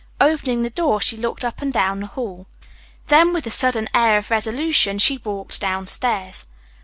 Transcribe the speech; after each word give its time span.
Opening 0.19 0.63
the 0.63 0.71
door, 0.71 0.99
she 0.99 1.15
looked 1.15 1.45
up 1.45 1.61
and 1.61 1.71
down 1.71 1.99
the 1.99 2.07
hall. 2.07 2.47
Then, 3.05 3.33
with 3.33 3.45
a 3.45 3.51
sudden 3.51 3.87
air 3.93 4.17
of 4.17 4.31
resolution, 4.31 4.97
she 4.97 5.19
walked 5.19 5.61
downstairs. 5.61 6.47